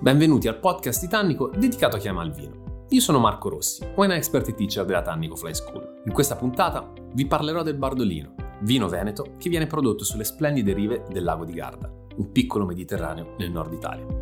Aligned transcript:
Benvenuti 0.00 0.46
al 0.46 0.60
podcast 0.60 1.00
Titanico 1.00 1.48
dedicato 1.48 1.96
a 1.96 1.98
chi 1.98 2.06
ama 2.06 2.22
il 2.22 2.30
vino. 2.30 2.86
Io 2.90 3.00
sono 3.00 3.18
Marco 3.18 3.48
Rossi, 3.48 3.84
wine 3.96 4.14
expert 4.14 4.54
teacher 4.54 4.84
della 4.84 5.02
Tannico 5.02 5.34
Fly 5.34 5.52
School. 5.52 6.02
In 6.04 6.12
questa 6.12 6.36
puntata 6.36 6.92
vi 7.14 7.26
parlerò 7.26 7.64
del 7.64 7.74
Bardolino, 7.74 8.34
vino 8.60 8.86
veneto 8.86 9.34
che 9.38 9.48
viene 9.48 9.66
prodotto 9.66 10.04
sulle 10.04 10.22
splendide 10.22 10.72
rive 10.72 11.04
del 11.10 11.24
lago 11.24 11.44
di 11.44 11.52
Garda, 11.52 11.92
un 12.14 12.30
piccolo 12.30 12.64
Mediterraneo 12.64 13.34
nel 13.38 13.50
nord 13.50 13.72
Italia. 13.72 14.17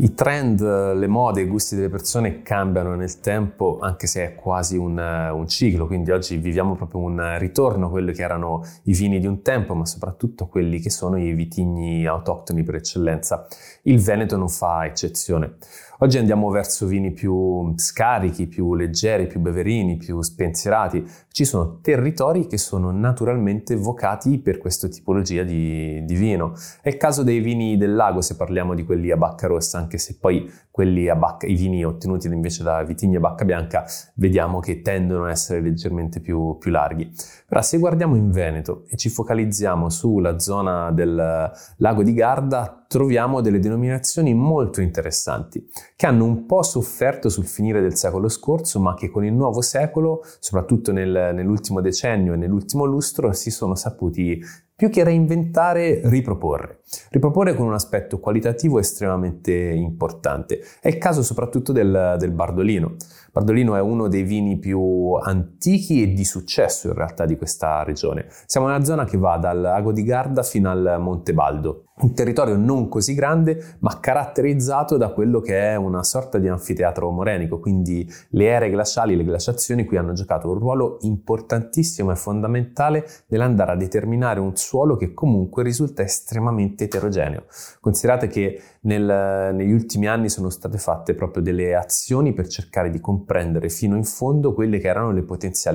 I 0.00 0.14
trend, 0.14 0.60
le 0.60 1.06
mode, 1.08 1.40
i 1.40 1.46
gusti 1.46 1.74
delle 1.74 1.88
persone 1.88 2.42
cambiano 2.42 2.94
nel 2.94 3.18
tempo, 3.18 3.78
anche 3.80 4.06
se 4.06 4.24
è 4.24 4.34
quasi 4.36 4.76
un, 4.76 4.96
un, 4.96 5.48
ciclo, 5.48 5.88
quindi 5.88 6.12
oggi 6.12 6.36
viviamo 6.36 6.76
proprio 6.76 7.00
un 7.00 7.36
ritorno 7.38 7.86
a 7.86 7.90
quelli 7.90 8.12
che 8.12 8.22
erano 8.22 8.62
i 8.84 8.92
vini 8.92 9.18
di 9.18 9.26
un 9.26 9.42
tempo, 9.42 9.74
ma 9.74 9.84
soprattutto 9.86 10.46
quelli 10.46 10.78
che 10.78 10.90
sono 10.90 11.18
i 11.18 11.32
vitigni 11.32 12.06
autoctoni 12.06 12.62
per 12.62 12.76
eccellenza. 12.76 13.48
Il 13.82 14.00
Veneto 14.00 14.36
non 14.36 14.48
fa 14.48 14.86
eccezione. 14.86 15.56
Oggi 16.00 16.16
andiamo 16.16 16.48
verso 16.48 16.86
vini 16.86 17.10
più 17.10 17.72
scarichi, 17.74 18.46
più 18.46 18.76
leggeri, 18.76 19.26
più 19.26 19.40
beverini, 19.40 19.96
più 19.96 20.22
spensierati. 20.22 21.04
Ci 21.28 21.44
sono 21.44 21.80
territori 21.80 22.46
che 22.46 22.56
sono 22.56 22.92
naturalmente 22.92 23.74
vocati 23.74 24.38
per 24.38 24.58
questa 24.58 24.86
tipologia 24.86 25.42
di, 25.42 26.04
di 26.04 26.14
vino. 26.14 26.52
È 26.80 26.88
il 26.88 26.96
caso 26.96 27.24
dei 27.24 27.40
vini 27.40 27.76
del 27.76 27.96
lago, 27.96 28.20
se 28.20 28.36
parliamo 28.36 28.74
di 28.74 28.84
quelli 28.84 29.10
a 29.10 29.16
bacca 29.16 29.48
rossa, 29.48 29.78
anche 29.78 29.98
se 29.98 30.18
poi 30.20 30.48
quelli 30.70 31.08
a 31.08 31.16
bacca, 31.16 31.48
i 31.48 31.56
vini 31.56 31.84
ottenuti 31.84 32.28
invece 32.28 32.62
da 32.62 32.84
vitigni 32.84 33.16
a 33.16 33.20
bacca 33.20 33.44
bianca, 33.44 33.84
vediamo 34.14 34.60
che 34.60 34.80
tendono 34.80 35.24
a 35.24 35.30
essere 35.30 35.60
leggermente 35.60 36.20
più, 36.20 36.56
più 36.58 36.70
larghi. 36.70 37.12
Però 37.48 37.60
se 37.60 37.78
guardiamo 37.78 38.14
in 38.14 38.30
Veneto 38.30 38.84
e 38.88 38.96
ci 38.96 39.08
focalizziamo 39.08 39.88
sulla 39.90 40.38
zona 40.38 40.92
del 40.92 41.50
lago 41.78 42.02
di 42.04 42.14
Garda, 42.14 42.84
troviamo 42.86 43.40
delle 43.40 43.58
denominazioni 43.58 44.32
molto 44.34 44.80
interessanti, 44.80 45.68
che 45.98 46.06
hanno 46.06 46.26
un 46.26 46.46
po' 46.46 46.62
sofferto 46.62 47.28
sul 47.28 47.44
finire 47.44 47.80
del 47.80 47.96
secolo 47.96 48.28
scorso, 48.28 48.78
ma 48.78 48.94
che 48.94 49.10
con 49.10 49.24
il 49.24 49.32
nuovo 49.32 49.62
secolo, 49.62 50.22
soprattutto 50.38 50.92
nel, 50.92 51.32
nell'ultimo 51.34 51.80
decennio 51.80 52.34
e 52.34 52.36
nell'ultimo 52.36 52.84
lustro, 52.84 53.32
si 53.32 53.50
sono 53.50 53.74
saputi 53.74 54.40
più 54.76 54.90
che 54.90 55.02
reinventare, 55.02 56.02
riproporre. 56.04 56.77
Riproporre 57.10 57.54
con 57.54 57.66
un 57.66 57.74
aspetto 57.74 58.18
qualitativo 58.18 58.78
estremamente 58.78 59.52
importante. 59.52 60.60
È 60.80 60.88
il 60.88 60.98
caso 60.98 61.22
soprattutto 61.22 61.72
del, 61.72 62.16
del 62.18 62.30
Bardolino. 62.30 62.96
Bardolino 63.32 63.76
è 63.76 63.80
uno 63.80 64.08
dei 64.08 64.22
vini 64.22 64.58
più 64.58 65.14
antichi 65.14 66.02
e 66.02 66.12
di 66.12 66.24
successo 66.24 66.88
in 66.88 66.94
realtà 66.94 67.24
di 67.24 67.36
questa 67.36 67.82
regione. 67.82 68.26
Siamo 68.46 68.66
nella 68.66 68.84
zona 68.84 69.04
che 69.04 69.16
va 69.16 69.36
dal 69.36 69.60
lago 69.60 69.92
di 69.92 70.02
Garda 70.02 70.42
fino 70.42 70.70
al 70.70 70.96
Monte 70.98 71.34
Baldo, 71.34 71.88
un 72.00 72.14
territorio 72.14 72.56
non 72.56 72.88
così 72.88 73.14
grande 73.14 73.76
ma 73.80 73.98
caratterizzato 74.00 74.96
da 74.96 75.08
quello 75.08 75.40
che 75.40 75.58
è 75.58 75.76
una 75.76 76.02
sorta 76.02 76.38
di 76.38 76.48
anfiteatro 76.48 77.10
morenico, 77.10 77.58
quindi 77.58 78.08
le 78.30 78.46
ere 78.46 78.70
glaciali, 78.70 79.16
le 79.16 79.24
glaciazioni 79.24 79.84
qui 79.84 79.96
hanno 79.96 80.12
giocato 80.12 80.50
un 80.50 80.58
ruolo 80.58 80.98
importantissimo 81.00 82.10
e 82.10 82.16
fondamentale 82.16 83.06
nell'andare 83.28 83.72
a 83.72 83.76
determinare 83.76 84.40
un 84.40 84.56
suolo 84.56 84.96
che 84.96 85.12
comunque 85.12 85.62
risulta 85.62 86.02
estremamente 86.02 86.77
eterogeneo. 86.84 87.44
Considerate 87.80 88.28
che 88.28 88.60
nel, 88.82 89.54
negli 89.54 89.72
ultimi 89.72 90.06
anni 90.06 90.28
sono 90.28 90.50
state 90.50 90.78
fatte 90.78 91.14
proprio 91.14 91.42
delle 91.42 91.74
azioni 91.74 92.32
per 92.32 92.46
cercare 92.48 92.90
di 92.90 93.00
comprendere 93.00 93.68
fino 93.68 93.96
in 93.96 94.04
fondo 94.04 94.54
quelle 94.54 94.78
che 94.78 94.88
erano 94.88 95.10
le 95.10 95.24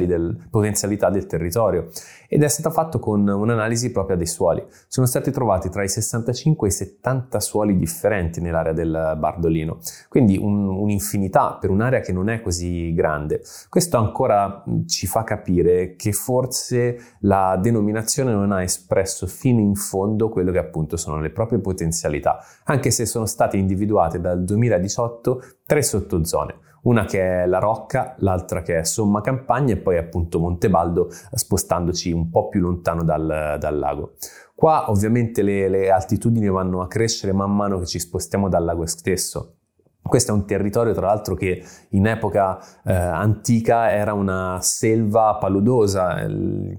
del, 0.05 0.37
potenzialità 0.49 1.09
del 1.09 1.25
territorio 1.25 1.89
ed 2.27 2.41
è 2.41 2.47
stato 2.47 2.71
fatto 2.71 2.99
con 2.99 3.27
un'analisi 3.27 3.91
propria 3.91 4.15
dei 4.15 4.25
suoli. 4.25 4.65
Sono 4.87 5.05
stati 5.05 5.31
trovati 5.31 5.69
tra 5.69 5.83
i 5.83 5.89
65 5.89 6.67
e 6.67 6.71
i 6.71 6.73
70 6.73 7.39
suoli 7.39 7.77
differenti 7.77 8.41
nell'area 8.41 8.73
del 8.73 9.15
Bardolino, 9.17 9.79
quindi 10.09 10.37
un, 10.37 10.67
un'infinità 10.67 11.57
per 11.59 11.69
un'area 11.69 11.99
che 11.99 12.11
non 12.11 12.29
è 12.29 12.41
così 12.41 12.93
grande. 12.93 13.41
Questo 13.69 13.97
ancora 13.97 14.63
ci 14.87 15.07
fa 15.07 15.23
capire 15.23 15.95
che 15.95 16.11
forse 16.11 16.97
la 17.19 17.57
denominazione 17.61 18.31
non 18.31 18.51
ha 18.51 18.63
espresso 18.63 19.27
fino 19.27 19.59
in 19.59 19.75
fondo 19.75 20.29
quello 20.29 20.51
che 20.51 20.57
appunto 20.57 20.97
sono 20.97 21.19
le 21.19 21.29
proprie 21.29 21.59
potenzialità, 21.59 22.39
anche 22.65 22.89
se 22.93 23.05
sono 23.05 23.25
state 23.25 23.57
individuate 23.57 24.21
dal 24.21 24.41
2018 24.43 25.41
tre 25.65 25.81
sottozone 25.81 26.61
una 26.83 27.05
che 27.05 27.43
è 27.43 27.45
la 27.45 27.59
Rocca, 27.59 28.15
l'altra 28.17 28.61
che 28.61 28.79
è 28.79 28.83
Somma 28.83 29.21
Campagna 29.21 29.73
e 29.73 29.77
poi 29.77 29.97
appunto 29.97 30.39
Montebaldo 30.39 31.09
spostandoci 31.31 32.11
un 32.11 32.29
po' 32.29 32.49
più 32.49 32.61
lontano 32.61 33.03
dal, 33.03 33.55
dal 33.59 33.77
lago. 33.77 34.15
Qua 34.55 34.89
ovviamente 34.89 35.41
le, 35.43 35.69
le 35.69 35.89
altitudini 35.89 36.49
vanno 36.49 36.81
a 36.81 36.87
crescere 36.87 37.31
man 37.31 37.55
mano 37.55 37.79
che 37.79 37.85
ci 37.85 37.99
spostiamo 37.99 38.49
dal 38.49 38.65
lago 38.65 38.85
stesso 38.85 39.57
questo 40.03 40.31
è 40.31 40.35
un 40.35 40.45
territorio, 40.45 40.93
tra 40.93 41.07
l'altro, 41.07 41.33
che 41.33 41.63
in 41.89 42.05
epoca 42.05 42.59
eh, 42.83 42.93
antica 42.93 43.89
era 43.91 44.13
una 44.13 44.59
selva 44.61 45.35
paludosa. 45.35 46.27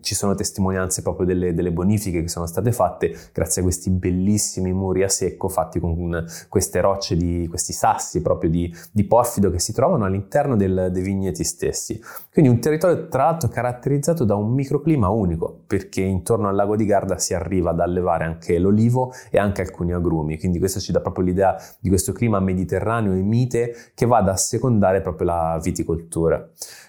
Ci 0.01 0.15
sono 0.15 0.35
testimonianze 0.35 1.01
proprio 1.03 1.27
delle, 1.27 1.55
delle, 1.55 1.73
bonifiche 1.73 2.21
che 2.21 2.29
sono 2.29 2.47
state 2.47 2.71
fatte 2.71 3.17
grazie 3.33 3.63
a 3.63 3.65
questi 3.65 3.91
bellissimi 3.91 4.73
muri 4.73 5.03
a 5.03 5.09
secco 5.09 5.49
fatti 5.49 5.81
con 5.81 6.25
queste 6.49 6.81
rocce, 6.81 7.17
di, 7.17 7.47
questi 7.49 7.73
sassi 7.73 8.21
proprio 8.21 8.51
di, 8.51 8.73
di 8.93 9.05
porfido 9.05 9.51
che 9.51 9.59
si 9.59 9.73
trovano 9.73 10.05
all'interno 10.05 10.55
del, 10.55 10.91
dei 10.93 11.03
vigneti 11.03 11.45
stessi. 11.45 12.01
Quindi 12.31 12.51
un 12.51 12.61
territorio, 12.61 13.09
tra 13.09 13.25
l'altro, 13.25 13.49
caratterizzato 13.49 14.25
da 14.25 14.35
un 14.35 14.53
microclima 14.53 15.09
unico, 15.09 15.63
perché 15.67 16.03
intorno 16.03 16.49
al 16.49 16.55
lago 16.55 16.77
di 16.77 16.85
Garda 16.85 17.19
si 17.19 17.33
arriva 17.33 17.71
ad 17.71 17.81
allevare 17.81 18.25
anche 18.25 18.59
l'olivo 18.59 19.13
e 19.31 19.39
anche 19.39 19.63
alcuni 19.63 19.93
agrumi. 19.93 20.39
Quindi 20.39 20.59
questo 20.59 20.79
ci 20.79 20.93
dà 20.93 21.01
proprio 21.01 21.25
l'idea 21.25 21.57
di 21.81 21.89
questo 21.89 22.13
clima 22.13 22.39
mediterraneo 22.39 23.14
mite 23.23 23.75
che 23.95 24.07
vada 24.07 24.33
a 24.33 24.37
secondare 24.37 25.01
proprio 25.01 25.27
la 25.27 25.61
viticoltura. 25.63 26.49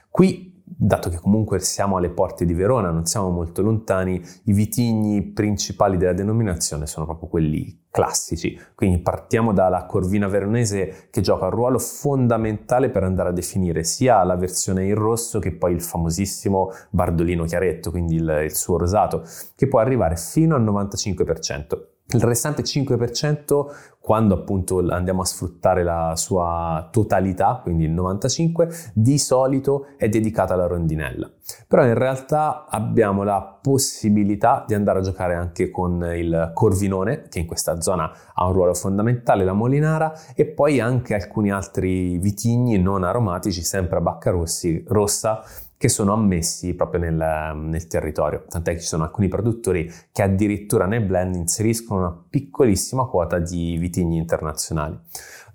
Qui 0.09 0.53
dato 0.68 1.09
che 1.09 1.18
comunque 1.18 1.59
siamo 1.59 1.97
alle 1.97 2.09
porte 2.09 2.44
di 2.44 2.53
Verona, 2.53 2.90
non 2.90 3.06
siamo 3.06 3.30
molto 3.30 3.62
lontani, 3.62 4.22
i 4.46 4.53
vitigni 4.53 5.22
principali 5.22 5.96
della 5.96 6.13
denominazione 6.13 6.88
sono 6.88 7.06
proprio 7.06 7.30
quelli 7.30 7.84
classici. 7.91 8.59
Quindi 8.74 9.00
partiamo 9.00 9.53
dalla 9.53 9.86
Corvina 9.86 10.28
Veronese 10.28 11.08
che 11.12 11.22
gioca 11.22 11.46
un 11.46 11.52
ruolo 11.52 11.78
fondamentale 11.78 12.90
per 12.90 13.03
andare 13.03 13.30
a 13.30 13.31
definire 13.31 13.84
sia 13.84 14.24
la 14.24 14.36
versione 14.36 14.86
in 14.86 14.96
rosso 14.96 15.40
che 15.40 15.53
poi 15.53 15.74
il 15.74 15.81
famosissimo 15.81 16.72
Bardolino 16.90 17.46
Chiaretto, 17.46 17.92
quindi 17.92 18.16
il, 18.16 18.42
il 18.44 18.56
suo 18.56 18.78
rosato, 18.78 19.24
che 19.56 19.68
può 19.68 19.80
arrivare 19.80 20.18
fino 20.18 20.56
al 20.56 20.63
95%. 20.63 21.94
Il 22.13 22.21
restante 22.21 22.61
5%, 22.61 23.66
quando 23.99 24.35
appunto 24.35 24.77
andiamo 24.89 25.21
a 25.21 25.25
sfruttare 25.25 25.83
la 25.83 26.13
sua 26.16 26.88
totalità, 26.91 27.59
quindi 27.63 27.85
il 27.85 27.93
95%, 27.93 28.91
di 28.93 29.17
solito 29.17 29.88
è 29.97 30.07
dedicata 30.07 30.53
alla 30.53 30.67
rondinella. 30.67 31.27
Però 31.67 31.83
in 31.83 31.95
realtà 31.95 32.67
abbiamo 32.69 33.23
la 33.23 33.41
possibilità 33.59 34.63
di 34.67 34.75
andare 34.75 34.99
a 34.99 35.01
giocare 35.01 35.33
anche 35.33 35.71
con 35.71 36.07
il 36.15 36.51
corvinone, 36.53 37.27
che 37.27 37.39
in 37.39 37.47
questa 37.47 37.81
zona 37.81 38.11
ha 38.35 38.45
un 38.45 38.53
ruolo 38.53 38.75
fondamentale, 38.75 39.44
la 39.44 39.53
molinara, 39.53 40.13
e 40.35 40.45
poi 40.45 40.79
anche 40.79 41.15
alcuni 41.15 41.51
altri 41.51 42.19
vitigni 42.19 42.77
non 42.77 43.03
aromatici, 43.03 43.63
sempre 43.63 43.97
a 43.97 44.01
bacca 44.01 44.29
rossi, 44.29 44.83
rossa, 44.88 45.44
che 45.78 45.90
sono 45.90 46.13
ammessi 46.13 46.74
proprio 46.74 47.02
nel, 47.02 47.53
nel, 47.56 47.88
territorio, 47.88 48.46
tant'è 48.47 48.74
che 48.74 48.80
ci 48.80 48.88
sono 48.88 49.03
alcuni 49.03 49.28
produttori 49.28 49.91
che 50.12 50.22
addirittura 50.22 50.86
nel 50.86 51.03
blend 51.03 51.36
inseriscono 51.36 52.00
una 52.00 52.25
piccolissima 52.30 53.06
quota 53.06 53.40
di 53.40 53.78
vitigni 53.78 54.18
internazionali. 54.18 54.97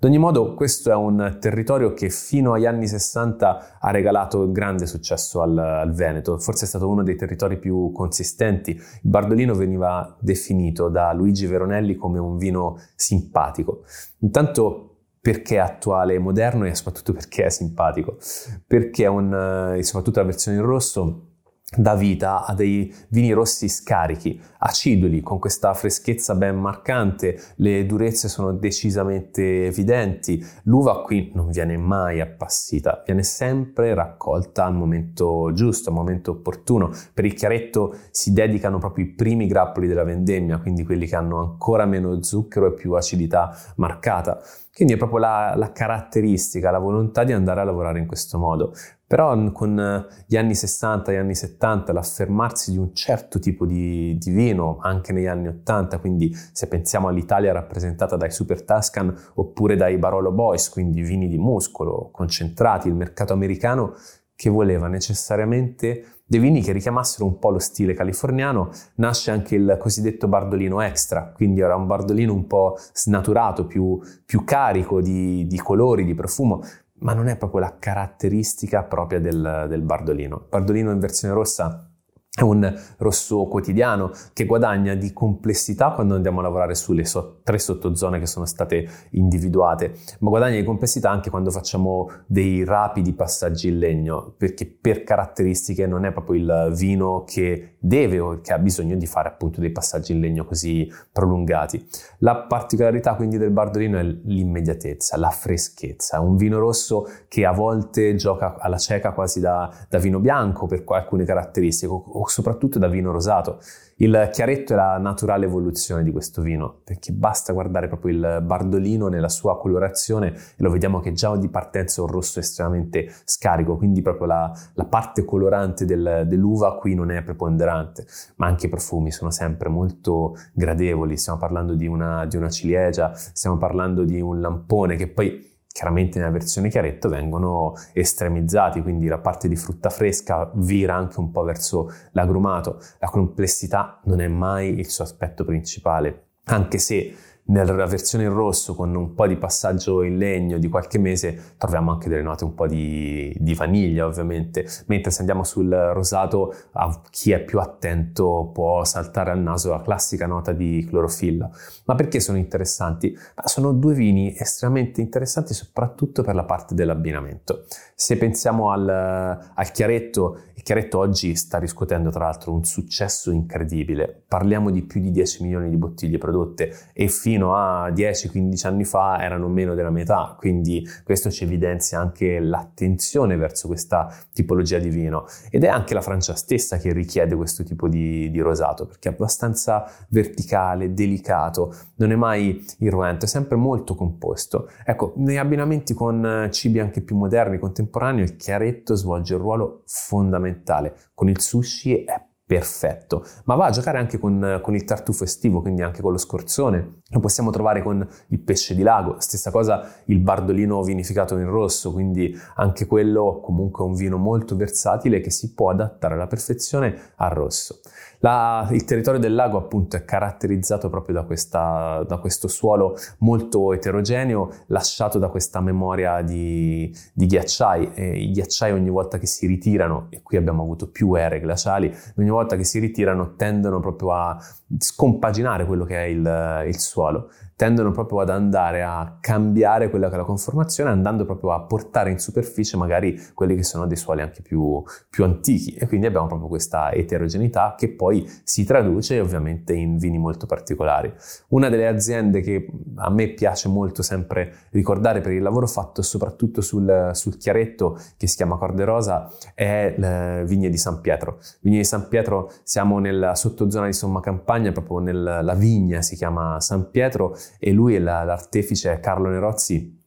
Ad 0.03 0.09
ogni 0.09 0.17
modo 0.17 0.53
questo 0.55 0.89
è 0.91 0.95
un 0.95 1.37
territorio 1.39 1.93
che 1.93 2.09
fino 2.09 2.53
agli 2.53 2.65
anni 2.65 2.87
60 2.87 3.77
ha 3.79 3.91
regalato 3.91 4.51
grande 4.51 4.87
successo 4.87 5.41
al, 5.41 5.57
al 5.57 5.93
Veneto, 5.93 6.37
forse 6.39 6.65
è 6.65 6.67
stato 6.67 6.89
uno 6.89 7.03
dei 7.03 7.15
territori 7.15 7.57
più 7.57 7.91
consistenti. 7.91 8.71
Il 8.71 9.09
Bardolino 9.09 9.53
veniva 9.53 10.15
definito 10.19 10.89
da 10.89 11.13
Luigi 11.13 11.45
Veronelli 11.45 11.95
come 11.95 12.19
un 12.19 12.37
vino 12.37 12.79
simpatico. 12.95 13.83
Intanto 14.19 14.90
perché 15.21 15.55
è 15.55 15.59
attuale 15.59 16.15
e 16.15 16.19
moderno 16.19 16.65
e 16.65 16.73
soprattutto 16.73 17.13
perché 17.13 17.45
è 17.45 17.49
simpatico, 17.49 18.17
perché 18.65 19.03
è 19.03 19.07
un, 19.07 19.75
eh, 19.77 19.83
soprattutto 19.83 20.19
la 20.19 20.25
versione 20.25 20.57
in 20.57 20.63
rosso 20.63 21.30
dà 21.73 21.95
vita 21.95 22.45
a 22.45 22.53
dei 22.53 22.93
vini 23.09 23.31
rossi 23.31 23.69
scarichi, 23.69 24.39
aciduli, 24.59 25.21
con 25.21 25.39
questa 25.39 25.73
freschezza 25.73 26.35
ben 26.35 26.57
marcante, 26.57 27.39
le 27.55 27.85
durezze 27.85 28.27
sono 28.27 28.51
decisamente 28.51 29.67
evidenti, 29.67 30.45
l'uva 30.63 31.01
qui 31.01 31.31
non 31.33 31.49
viene 31.49 31.77
mai 31.77 32.19
appassita, 32.19 33.03
viene 33.05 33.23
sempre 33.23 33.93
raccolta 33.93 34.65
al 34.65 34.73
momento 34.73 35.51
giusto, 35.53 35.89
al 35.89 35.95
momento 35.95 36.31
opportuno. 36.31 36.91
Per 37.13 37.23
il 37.23 37.33
chiaretto 37.33 37.95
si 38.11 38.33
dedicano 38.33 38.77
proprio 38.77 39.05
i 39.05 39.13
primi 39.13 39.47
grappoli 39.47 39.87
della 39.87 40.03
vendemmia, 40.03 40.57
quindi 40.57 40.83
quelli 40.83 41.07
che 41.07 41.15
hanno 41.15 41.39
ancora 41.39 41.85
meno 41.85 42.21
zucchero 42.21 42.67
e 42.67 42.73
più 42.73 42.93
acidità 42.93 43.55
marcata. 43.77 44.41
Quindi 44.73 44.93
è 44.93 44.97
proprio 44.97 45.19
la, 45.19 45.53
la 45.55 45.71
caratteristica, 45.71 46.71
la 46.71 46.79
volontà 46.79 47.23
di 47.23 47.33
andare 47.33 47.61
a 47.61 47.63
lavorare 47.63 47.99
in 47.99 48.07
questo 48.07 48.37
modo. 48.37 48.73
Però 49.11 49.51
con 49.51 50.07
gli 50.25 50.37
anni 50.37 50.55
60 50.55 51.11
e 51.11 51.15
gli 51.15 51.17
anni 51.17 51.35
70 51.35 51.91
l'affermarsi 51.91 52.71
di 52.71 52.77
un 52.77 52.93
certo 52.93 53.39
tipo 53.39 53.65
di, 53.65 54.17
di 54.17 54.31
vino, 54.31 54.77
anche 54.79 55.11
negli 55.11 55.25
anni 55.25 55.49
80, 55.49 55.97
quindi 55.97 56.33
se 56.53 56.69
pensiamo 56.69 57.09
all'Italia 57.09 57.51
rappresentata 57.51 58.15
dai 58.15 58.31
Super 58.31 58.63
Tuscan 58.63 59.13
oppure 59.33 59.75
dai 59.75 59.97
Barolo 59.97 60.31
Boys, 60.31 60.69
quindi 60.69 61.01
vini 61.01 61.27
di 61.27 61.37
muscolo, 61.37 62.07
concentrati, 62.09 62.87
il 62.87 62.95
mercato 62.95 63.33
americano 63.33 63.95
che 64.33 64.49
voleva 64.49 64.87
necessariamente 64.87 66.21
dei 66.25 66.39
vini 66.39 66.61
che 66.61 66.71
richiamassero 66.71 67.25
un 67.25 67.37
po' 67.37 67.49
lo 67.49 67.59
stile 67.59 67.93
californiano, 67.93 68.69
nasce 68.95 69.29
anche 69.29 69.55
il 69.55 69.75
cosiddetto 69.77 70.29
bardolino 70.29 70.79
extra, 70.79 71.33
quindi 71.35 71.59
era 71.59 71.75
un 71.75 71.85
bardolino 71.85 72.33
un 72.33 72.47
po' 72.47 72.77
snaturato, 72.93 73.65
più, 73.65 73.99
più 74.25 74.45
carico 74.45 75.01
di, 75.01 75.45
di 75.47 75.57
colori, 75.57 76.05
di 76.05 76.15
profumo, 76.15 76.63
ma 77.01 77.13
non 77.13 77.27
è 77.27 77.37
proprio 77.37 77.59
la 77.59 77.77
caratteristica 77.77 78.83
propria 78.83 79.19
del, 79.19 79.65
del 79.67 79.81
bardolino. 79.81 80.47
Bardolino 80.49 80.91
in 80.91 80.99
versione 80.99 81.33
rossa 81.33 81.90
è 82.33 82.43
un 82.43 82.73
rosso 82.99 83.45
quotidiano 83.47 84.09
che 84.31 84.45
guadagna 84.45 84.95
di 84.95 85.11
complessità 85.11 85.91
quando 85.91 86.15
andiamo 86.15 86.39
a 86.39 86.43
lavorare 86.43 86.75
sulle 86.75 87.03
so- 87.03 87.41
tre 87.43 87.59
sottozone 87.59 88.19
che 88.19 88.25
sono 88.25 88.45
state 88.45 88.87
individuate, 89.11 89.95
ma 90.19 90.29
guadagna 90.29 90.55
di 90.55 90.63
complessità 90.63 91.09
anche 91.09 91.29
quando 91.29 91.51
facciamo 91.51 92.09
dei 92.25 92.63
rapidi 92.63 93.11
passaggi 93.11 93.67
in 93.67 93.79
legno, 93.79 94.33
perché 94.37 94.65
per 94.65 95.03
caratteristiche 95.03 95.85
non 95.85 96.05
è 96.05 96.13
proprio 96.13 96.39
il 96.39 96.73
vino 96.73 97.25
che 97.25 97.75
deve 97.79 98.19
o 98.19 98.39
che 98.39 98.53
ha 98.53 98.59
bisogno 98.59 98.95
di 98.95 99.07
fare 99.07 99.27
appunto 99.27 99.59
dei 99.59 99.71
passaggi 99.71 100.13
in 100.13 100.21
legno 100.21 100.45
così 100.45 100.89
prolungati. 101.11 101.85
La 102.19 102.37
particolarità 102.37 103.15
quindi 103.15 103.37
del 103.37 103.51
Bardolino 103.51 103.97
è 103.97 104.03
l'immediatezza, 104.03 105.17
la 105.17 105.31
freschezza, 105.31 106.21
un 106.21 106.37
vino 106.37 106.59
rosso 106.59 107.09
che 107.27 107.45
a 107.45 107.51
volte 107.51 108.15
gioca 108.15 108.55
alla 108.57 108.77
cieca 108.77 109.11
quasi 109.11 109.41
da, 109.41 109.69
da 109.89 109.97
vino 109.97 110.19
bianco 110.19 110.65
per 110.65 110.83
alcune 110.85 111.25
caratteristiche 111.25 111.91
o 112.21 112.27
soprattutto 112.27 112.77
da 112.77 112.87
vino 112.87 113.11
rosato. 113.11 113.59
Il 113.95 114.29
chiaretto 114.31 114.73
è 114.73 114.75
la 114.75 114.97
naturale 114.97 115.45
evoluzione 115.45 116.03
di 116.03 116.11
questo 116.11 116.41
vino, 116.41 116.81
perché 116.83 117.11
basta 117.11 117.53
guardare 117.53 117.87
proprio 117.87 118.13
il 118.13 118.41
bardolino 118.43 119.07
nella 119.07 119.29
sua 119.29 119.59
colorazione 119.59 120.27
e 120.29 120.33
lo 120.57 120.71
vediamo 120.71 120.99
che 120.99 121.13
già 121.13 121.35
di 121.35 121.49
partenza 121.49 122.01
è 122.01 122.03
un 122.03 122.11
rosso 122.11 122.39
estremamente 122.39 123.11
scarico, 123.25 123.77
quindi 123.77 124.01
proprio 124.01 124.27
la, 124.27 124.51
la 124.73 124.85
parte 124.85 125.23
colorante 125.23 125.85
del, 125.85 126.23
dell'uva 126.27 126.77
qui 126.77 126.95
non 126.95 127.11
è 127.11 127.21
preponderante, 127.21 128.05
ma 128.37 128.47
anche 128.47 128.67
i 128.67 128.69
profumi 128.69 129.11
sono 129.11 129.29
sempre 129.29 129.69
molto 129.69 130.35
gradevoli, 130.53 131.17
stiamo 131.17 131.37
parlando 131.37 131.75
di 131.75 131.85
una, 131.85 132.25
di 132.25 132.37
una 132.37 132.49
ciliegia, 132.49 133.13
stiamo 133.13 133.57
parlando 133.57 134.03
di 134.03 134.19
un 134.19 134.41
lampone 134.41 134.95
che 134.95 135.07
poi 135.07 135.49
chiaramente 135.71 136.19
nella 136.19 136.31
versione 136.31 136.69
chiaretto 136.69 137.09
vengono 137.09 137.73
estremizzati, 137.93 138.81
quindi 138.81 139.07
la 139.07 139.19
parte 139.19 139.47
di 139.47 139.55
frutta 139.55 139.89
fresca 139.89 140.51
vira 140.55 140.95
anche 140.95 141.19
un 141.19 141.31
po' 141.31 141.43
verso 141.43 141.91
l'agrumato. 142.11 142.79
La 142.99 143.07
complessità 143.07 143.99
non 144.05 144.21
è 144.21 144.27
mai 144.27 144.79
il 144.79 144.89
suo 144.89 145.03
aspetto 145.03 145.45
principale, 145.45 146.25
anche 146.45 146.77
se 146.77 147.15
nella 147.51 147.85
versione 147.85 148.23
in 148.23 148.33
rosso, 148.33 148.75
con 148.75 148.95
un 148.95 149.13
po' 149.13 149.27
di 149.27 149.35
passaggio 149.35 150.03
in 150.03 150.17
legno 150.17 150.57
di 150.57 150.69
qualche 150.69 150.97
mese, 150.97 151.55
troviamo 151.57 151.91
anche 151.91 152.07
delle 152.07 152.21
note 152.21 152.45
un 152.45 152.53
po' 152.53 152.65
di, 152.65 153.35
di 153.37 153.53
vaniglia, 153.53 154.05
ovviamente. 154.05 154.65
Mentre 154.87 155.11
se 155.11 155.19
andiamo 155.19 155.43
sul 155.43 155.69
rosato, 155.69 156.53
a 156.71 157.01
chi 157.09 157.31
è 157.31 157.39
più 157.43 157.59
attento 157.59 158.49
può 158.53 158.83
saltare 158.85 159.31
al 159.31 159.39
naso 159.39 159.71
la 159.71 159.81
classica 159.81 160.25
nota 160.25 160.53
di 160.53 160.85
clorofilla. 160.87 161.49
Ma 161.85 161.95
perché 161.95 162.19
sono 162.19 162.37
interessanti? 162.37 163.17
sono 163.43 163.73
due 163.73 163.93
vini 163.93 164.33
estremamente 164.37 165.01
interessanti, 165.01 165.53
soprattutto 165.53 166.23
per 166.23 166.35
la 166.35 166.45
parte 166.45 166.73
dell'abbinamento. 166.73 167.65
Se 167.95 168.17
pensiamo 168.17 168.71
al, 168.71 168.87
al 168.87 169.71
chiaretto, 169.71 170.43
chiaretto 170.63 170.99
oggi 170.99 171.35
sta 171.35 171.57
riscuotendo 171.57 172.09
tra 172.09 172.25
l'altro 172.25 172.53
un 172.53 172.63
successo 172.63 173.31
incredibile. 173.31 174.23
Parliamo 174.27 174.69
di 174.69 174.83
più 174.83 175.01
di 175.01 175.11
10 175.11 175.43
milioni 175.43 175.69
di 175.69 175.77
bottiglie 175.77 176.17
prodotte 176.17 176.73
e 176.93 177.07
fino 177.07 177.55
a 177.55 177.89
10-15 177.89 178.67
anni 178.67 178.83
fa 178.83 179.21
erano 179.21 179.47
meno 179.47 179.73
della 179.73 179.89
metà, 179.89 180.35
quindi 180.37 180.87
questo 181.03 181.31
ci 181.31 181.45
evidenzia 181.45 181.99
anche 181.99 182.39
l'attenzione 182.39 183.35
verso 183.37 183.67
questa 183.67 184.13
tipologia 184.33 184.77
di 184.77 184.89
vino. 184.89 185.25
Ed 185.49 185.63
è 185.63 185.67
anche 185.67 185.93
la 185.93 186.01
Francia 186.01 186.35
stessa 186.35 186.77
che 186.77 186.93
richiede 186.93 187.35
questo 187.35 187.63
tipo 187.63 187.87
di, 187.87 188.29
di 188.29 188.39
rosato, 188.39 188.85
perché 188.85 189.09
è 189.09 189.11
abbastanza 189.13 189.89
verticale, 190.09 190.93
delicato, 190.93 191.73
non 191.95 192.11
è 192.11 192.15
mai 192.15 192.63
irruento, 192.79 193.25
è 193.25 193.27
sempre 193.27 193.55
molto 193.55 193.95
composto. 193.95 194.69
Ecco, 194.85 195.13
nei 195.15 195.37
abbinamenti 195.37 195.93
con 195.93 196.49
cibi 196.51 196.79
anche 196.79 197.01
più 197.01 197.15
moderni, 197.15 197.57
contemporanei, 197.57 198.23
il 198.23 198.35
chiaretto 198.35 198.95
svolge 198.95 199.33
un 199.35 199.41
ruolo 199.41 199.81
fondamentale 199.85 200.49
fondamentale. 200.51 200.95
Con 201.13 201.29
il 201.29 201.39
sushi 201.39 202.03
è 202.03 202.29
perfetto, 202.51 203.23
ma 203.45 203.55
va 203.55 203.67
a 203.67 203.69
giocare 203.69 203.97
anche 203.97 204.19
con, 204.19 204.59
con, 204.61 204.75
il 204.75 204.83
tartufo 204.83 205.23
estivo, 205.23 205.61
quindi 205.61 205.83
anche 205.83 206.01
con 206.01 206.11
lo 206.11 206.17
scorzone. 206.17 206.99
Lo 207.11 207.21
possiamo 207.21 207.49
trovare 207.49 207.81
con 207.81 208.05
il 208.27 208.39
pesce 208.41 208.75
di 208.75 208.83
lago, 208.83 209.15
stessa 209.19 209.51
cosa 209.51 210.01
il 210.07 210.19
bardolino 210.19 210.83
vinificato 210.83 211.37
in 211.37 211.49
rosso, 211.49 211.93
quindi 211.93 212.37
anche 212.55 212.87
quello 212.87 213.39
comunque 213.41 213.85
un 213.85 213.93
vino 213.93 214.17
molto 214.17 214.57
versatile 214.57 215.21
che 215.21 215.31
si 215.31 215.53
può 215.53 215.69
adattare 215.69 216.15
alla 216.15 216.27
perfezione 216.27 217.13
al 217.15 217.29
rosso. 217.29 217.79
La, 218.19 218.67
il 218.71 218.83
territorio 218.83 219.19
del 219.19 219.33
lago 219.33 219.57
appunto 219.57 219.95
è 219.95 220.05
caratterizzato 220.05 220.89
proprio 220.89 221.15
da, 221.15 221.23
questa, 221.23 222.03
da, 222.07 222.17
questo 222.17 222.47
suolo 222.47 222.95
molto 223.19 223.73
eterogeneo 223.73 224.51
lasciato 224.67 225.17
da 225.17 225.29
questa 225.29 225.59
memoria 225.59 226.21
di, 226.21 226.93
di 227.13 227.25
ghiacciai 227.25 227.93
e 227.95 228.19
i 228.19 228.31
ghiacciai 228.31 228.73
ogni 228.73 228.89
volta 228.89 229.17
che 229.17 229.25
si 229.25 229.47
ritirano, 229.47 230.07
e 230.09 230.21
qui 230.21 230.37
abbiamo 230.37 230.61
avuto 230.61 230.91
più 230.91 231.15
ere 231.15 231.39
glaciali, 231.39 231.91
ogni 232.17 232.29
volta 232.29 232.40
che 232.55 232.63
si 232.63 232.79
ritirano 232.79 233.35
tendono 233.35 233.79
proprio 233.79 234.13
a 234.13 234.37
scompaginare 234.77 235.65
quello 235.65 235.85
che 235.85 235.97
è 235.97 236.07
il, 236.07 236.63
il 236.67 236.79
suolo 236.79 237.29
tendono 237.61 237.91
proprio 237.91 238.21
ad 238.21 238.31
andare 238.31 238.81
a 238.81 239.17
cambiare 239.21 239.91
quella 239.91 240.07
che 240.07 240.15
è 240.15 240.17
la 240.17 240.23
conformazione, 240.23 240.89
andando 240.89 241.25
proprio 241.25 241.51
a 241.51 241.61
portare 241.61 242.09
in 242.09 242.17
superficie 242.17 242.75
magari 242.75 243.21
quelli 243.35 243.55
che 243.55 243.61
sono 243.61 243.85
dei 243.85 243.97
suoli 243.97 244.21
anche 244.21 244.41
più, 244.41 244.81
più 245.11 245.23
antichi 245.23 245.75
e 245.75 245.85
quindi 245.87 246.07
abbiamo 246.07 246.25
proprio 246.25 246.47
questa 246.47 246.91
eterogeneità 246.91 247.75
che 247.77 247.89
poi 247.89 248.27
si 248.43 248.63
traduce 248.63 249.19
ovviamente 249.19 249.73
in 249.73 249.99
vini 249.99 250.17
molto 250.17 250.47
particolari. 250.47 251.13
Una 251.49 251.69
delle 251.69 251.87
aziende 251.87 252.41
che 252.41 252.67
a 252.95 253.11
me 253.11 253.27
piace 253.27 253.67
molto 253.67 254.01
sempre 254.01 254.69
ricordare 254.71 255.21
per 255.21 255.33
il 255.33 255.43
lavoro 255.43 255.67
fatto 255.67 256.01
soprattutto 256.01 256.61
sul, 256.61 257.11
sul 257.13 257.37
chiaretto 257.37 257.95
che 258.17 258.25
si 258.25 258.37
chiama 258.37 258.57
Corde 258.57 258.85
Rosa 258.85 259.29
è 259.53 260.43
Vigne 260.47 260.69
di 260.69 260.77
San 260.77 260.99
Pietro. 260.99 261.37
Vigne 261.59 261.77
di 261.77 261.83
San 261.83 262.07
Pietro 262.07 262.51
siamo 262.63 262.97
nella 262.97 263.35
sottozona 263.35 263.85
di 263.85 263.93
Somma 263.93 264.19
Campagna, 264.19 264.71
proprio 264.71 264.97
nella 264.97 265.53
vigna 265.53 266.01
si 266.01 266.15
chiama 266.15 266.59
San 266.59 266.89
Pietro 266.89 267.37
e 267.59 267.71
lui 267.71 267.95
è 267.95 267.99
la, 267.99 268.23
l'artefice 268.23 268.99
Carlo 268.99 269.29
Nerozzi 269.29 269.99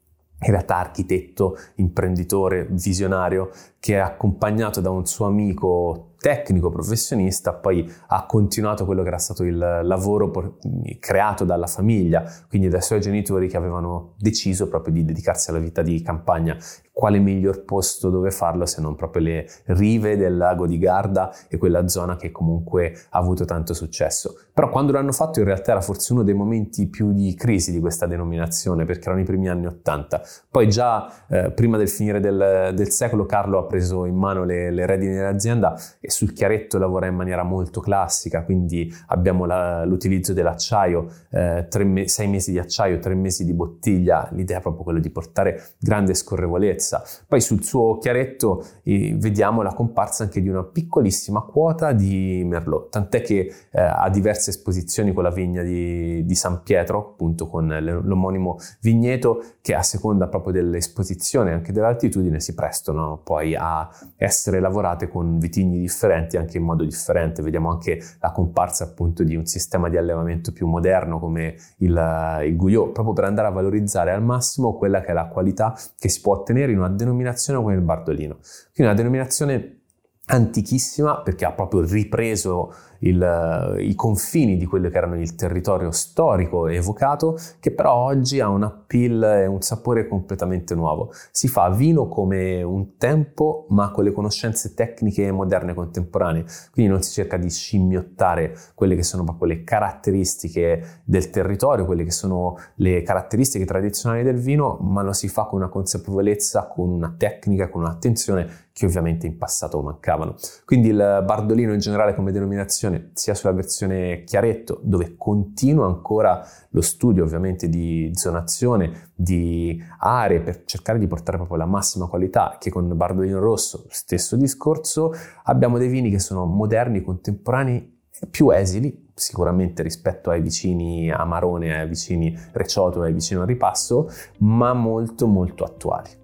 in 0.47 0.51
realtà 0.51 0.77
architetto, 0.77 1.57
imprenditore, 1.77 2.67
visionario, 2.71 3.51
che 3.81 3.95
è 3.95 3.99
accompagnato 3.99 4.81
da 4.81 4.91
un 4.91 5.07
suo 5.07 5.27
amico 5.27 6.14
tecnico, 6.25 6.71
professionista, 6.71 7.53
poi 7.53 7.87
ha 8.07 8.25
continuato 8.25 8.87
quello 8.87 9.03
che 9.03 9.09
era 9.09 9.19
stato 9.19 9.45
il 9.45 9.59
lavoro 9.59 10.31
por- 10.31 10.55
creato 10.99 11.45
dalla 11.45 11.67
famiglia, 11.67 12.25
quindi 12.49 12.69
dai 12.69 12.81
suoi 12.81 13.03
genitori 13.03 13.47
che 13.47 13.59
avevano 13.59 14.15
deciso 14.17 14.67
proprio 14.67 14.95
di 14.95 15.05
dedicarsi 15.05 15.51
alla 15.51 15.59
vita 15.59 15.83
di 15.83 16.01
campagna. 16.01 16.57
Quale 16.91 17.19
miglior 17.19 17.65
posto 17.65 18.09
dove 18.09 18.31
farlo 18.31 18.65
se 18.65 18.81
non 18.81 18.95
proprio 18.95 19.23
le 19.23 19.47
rive 19.65 20.17
del 20.17 20.37
lago 20.37 20.67
di 20.67 20.79
Garda 20.79 21.31
e 21.49 21.59
quella 21.59 21.89
zona 21.89 22.17
che 22.17 22.31
comunque 22.31 22.97
ha 23.11 23.19
avuto 23.19 23.45
tanto 23.45 23.75
successo. 23.75 24.37
Però 24.55 24.71
quando 24.71 24.93
l'hanno 24.93 25.11
fatto 25.11 25.41
in 25.41 25.45
realtà 25.45 25.73
era 25.73 25.81
forse 25.81 26.13
uno 26.13 26.23
dei 26.23 26.35
momenti 26.35 26.87
più 26.87 27.13
di 27.13 27.35
crisi 27.35 27.73
di 27.73 27.81
questa 27.81 28.07
denominazione, 28.07 28.85
perché 28.85 29.07
erano 29.07 29.21
i 29.21 29.25
primi 29.25 29.49
anni 29.49 29.67
Ottanta. 29.67 30.23
Poi 30.49 30.69
già 30.69 31.27
eh, 31.29 31.51
prima 31.51 31.77
del 31.77 31.89
finire 31.89 32.21
del, 32.21 32.71
del, 32.73 32.91
secolo 32.91 33.27
Carlo 33.27 33.59
ha 33.59 33.65
preso 33.65 34.05
in 34.05 34.15
mano 34.15 34.45
le, 34.45 34.71
le 34.71 34.87
redini 34.87 35.15
dell'azienda 35.15 35.77
e 35.99 36.13
sul 36.15 36.33
chiaretto 36.33 36.79
lavora 36.79 37.07
in 37.07 37.17
maniera 37.17 37.43
molto 37.43 37.81
classica, 37.81 38.45
quindi 38.45 38.93
abbiamo 39.09 39.45
la, 39.45 39.85
l'utilizzo 39.85 40.33
dell'acciaio, 40.33 41.09
eh, 41.31 41.67
me- 41.85 42.09
sei 42.09 42.29
mesi 42.29 42.53
di 42.53 42.59
acciaio, 42.61 43.01
tre 43.01 43.15
mesi 43.15 43.45
di 43.45 43.53
bottiglia, 43.53 44.29
l'idea 44.33 44.59
è 44.59 44.61
proprio 44.61 44.85
quella 44.85 45.01
di 45.01 45.11
portare 45.11 45.61
grande 45.79 46.15
scorrevolezza. 46.15 47.03
Poi 47.27 47.41
sul 47.41 47.65
suo 47.65 47.99
chiaretto 47.99 48.65
eh, 48.85 49.17
vediamo 49.19 49.63
la 49.63 49.75
comparsa 49.75 50.23
anche 50.23 50.41
di 50.41 50.49
una 50.49 50.63
piccolissima 50.63 51.43
quota 51.43 51.93
di 51.93 52.43
Merlot, 52.47 52.91
tant'è 52.91 53.21
che 53.21 53.53
eh, 53.71 53.81
ha 53.81 54.09
diverse 54.09 54.51
esposizioni 54.51 55.13
con 55.13 55.25
la 55.25 55.31
vigna 55.31 55.63
di, 55.63 56.25
di 56.25 56.35
San 56.37 56.63
Pietro, 56.63 57.11
appunto 57.13 57.49
con 57.49 57.67
l'omonimo 58.05 58.59
vigneto, 58.81 59.43
che 59.61 59.75
a 59.75 59.83
seconda 59.83 60.29
proprio 60.29 60.53
dell'esposizione 60.53 61.51
e 61.51 61.55
anche 61.55 61.73
dell'altitudine 61.73 62.39
si 62.39 62.55
prestano 62.55 63.21
poi 63.25 63.57
a 63.57 63.89
essere 64.17 64.61
lavorate 64.61 65.09
con 65.09 65.39
vitigni 65.39 65.81
differenti 65.81 66.03
differenti 66.05 66.37
anche 66.37 66.59
in 66.59 66.65
modo 66.65 66.85
differente. 66.85 67.43
Vediamo 67.43 67.71
anche 67.71 68.01
la 68.21 68.31
comparsa 68.31 68.85
appunto 68.85 69.23
di 69.23 69.35
un 69.37 69.47
sistema 69.47 69.89
di 69.89 69.97
allevamento 69.97 70.53
più 70.53 70.67
moderno 70.67 71.19
come 71.19 71.57
il, 71.79 72.41
il 72.45 72.57
Guyot, 72.57 72.93
proprio 72.93 73.15
per 73.15 73.25
andare 73.25 73.49
a 73.49 73.51
valorizzare 73.51 74.13
al 74.13 74.23
massimo 74.23 74.75
quella 74.75 75.01
che 75.01 75.09
è 75.09 75.13
la 75.13 75.27
qualità 75.27 75.77
che 75.99 76.09
si 76.09 76.21
può 76.21 76.35
ottenere 76.35 76.73
in 76.73 76.79
una 76.79 76.91
denominazione 76.91 77.61
come 77.61 77.75
il 77.75 77.81
Bardolino. 77.81 78.39
Quindi 78.73 78.93
una 78.93 78.95
denominazione 78.95 79.79
antichissima 80.27 81.21
perché 81.21 81.45
ha 81.45 81.53
proprio 81.53 81.83
ripreso 81.83 82.75
il, 83.05 83.77
i 83.81 83.95
confini 83.95 84.57
di 84.57 84.67
quello 84.67 84.89
che 84.89 84.97
erano 84.97 85.19
il 85.19 85.35
territorio 85.35 85.91
storico 85.91 86.67
evocato, 86.67 87.39
che 87.61 87.71
però 87.71 87.95
oggi 87.95 88.41
ha 88.41 88.49
un 88.49 88.63
appeal 88.63 89.23
e 89.23 89.47
un 89.47 89.61
sapore 89.63 90.09
completamente 90.09 90.75
nuovo. 90.75 91.13
Si 91.31 91.49
fa 91.49 91.69
vino 91.71 92.09
come 92.09 92.63
un 92.63 92.97
tempo, 92.97 93.67
ma 93.71 93.91
con 93.91 94.05
le 94.05 94.13
conoscenze 94.13 94.75
tecniche 94.75 95.31
moderne 95.31 95.73
e 95.73 95.75
contemporanee, 95.75 96.45
quindi 96.73 96.91
non 96.91 97.03
si 97.03 97.13
cerca 97.13 97.37
di 97.37 97.51
scimmiottare 97.51 98.57
quelle 98.75 98.97
che 98.97 99.03
sono 99.03 99.25
proprio 99.25 99.49
le 99.49 99.65
caratteristiche 99.65 101.03
del 101.05 101.31
territorio, 101.31 101.85
quelle 101.85 102.05
che 102.05 102.11
sono 102.11 102.57
le 102.77 103.03
caratteristiche 103.03 103.65
tradizionali 103.65 104.23
del 104.23 104.39
vino, 104.39 104.79
ma 104.81 105.03
lo 105.03 105.13
si 105.13 105.29
fa 105.29 105.45
con 105.45 105.61
una 105.61 105.69
consapevolezza, 105.69 106.67
con 106.67 106.89
una 106.89 107.15
tecnica, 107.17 107.69
con 107.69 107.83
un'attenzione 107.83 108.65
che 108.75 108.87
ovviamente 108.87 109.27
in 109.27 109.39
passato 109.39 109.81
mancavano. 109.81 110.35
Quindi 110.65 110.89
il 110.89 111.23
Bardolino 111.25 111.73
in 111.73 111.79
generale 111.79 112.13
come 112.15 112.33
denominazione, 112.33 112.94
sia 113.13 113.35
sulla 113.35 113.53
versione 113.53 114.25
chiaretto, 114.25 114.81
dove 114.83 115.17
continua 115.17 115.87
ancora 115.87 116.47
lo 116.71 116.81
studio 116.81 117.25
ovviamente 117.25 117.69
di 117.69 118.11
zonazione, 118.15 119.13
di 119.15 119.83
aree 119.99 120.41
per 120.41 120.65
cercare 120.65 120.99
di 120.99 121.07
portare 121.07 121.37
proprio 121.37 121.59
la 121.59 121.67
massima 121.67 122.07
qualità, 122.07 122.57
che 122.59 122.71
con 122.71 122.95
Bardolino 122.97 123.39
Rosso, 123.39 123.87
stesso 123.89 124.37
discorso, 124.37 125.13
abbiamo 125.45 125.79
dei 125.79 125.89
vini 125.89 126.11
che 126.11 126.19
sono 126.19 126.47
moderni, 126.47 127.03
contemporanei, 127.03 127.93
più 128.31 128.51
esili, 128.51 129.11
sicuramente 129.15 129.83
rispetto 129.83 130.31
ai 130.31 130.41
vicini 130.41 131.11
Amarone, 131.11 131.79
ai 131.79 131.89
vicini 131.89 132.37
Recioto, 132.53 133.03
ai 133.03 133.13
vicini 133.13 133.45
Ripasso, 133.45 134.09
ma 134.39 134.73
molto 134.73 135.27
molto 135.27 135.65
attuali. 135.65 136.24